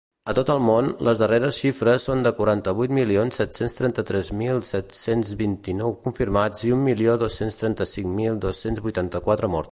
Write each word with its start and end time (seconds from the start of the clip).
A 0.31 0.33
tot 0.37 0.47
el 0.51 0.59
món, 0.67 0.85
les 1.07 1.19
darreres 1.23 1.57
xifres 1.63 2.05
són 2.09 2.23
de 2.27 2.31
quaranta-vuit 2.39 2.95
milions 2.99 3.35
set-cents 3.41 3.75
trenta-tres 3.81 4.31
mil 4.39 4.63
set-cents 4.69 5.29
vint-i-nou 5.43 5.93
confirmats 6.07 6.63
i 6.69 6.73
un 6.77 6.81
milió 6.87 7.19
dos-cents 7.25 7.59
trenta-cinc 7.61 8.09
mil 8.21 8.41
dos-cents 8.47 8.83
vuitanta-quatre 8.87 9.51
morts. 9.57 9.59